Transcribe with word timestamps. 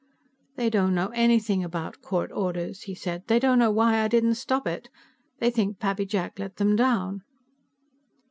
"They 0.55 0.71
don't 0.71 0.95
know 0.95 1.09
anything 1.13 1.63
about 1.63 2.01
court 2.01 2.31
orders," 2.31 2.81
he 2.85 2.95
said. 2.95 3.27
"They 3.27 3.37
don't 3.37 3.59
know 3.59 3.69
why 3.69 4.01
I 4.01 4.07
didn't 4.07 4.33
stop 4.33 4.65
it. 4.65 4.89
They 5.37 5.51
think 5.51 5.77
Pappy 5.77 6.07
Jack 6.07 6.39
let 6.39 6.55
them 6.55 6.75
down." 6.75 7.21